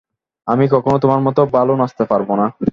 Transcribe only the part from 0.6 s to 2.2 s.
কখনোই তোমার মতো ভালো নাচতে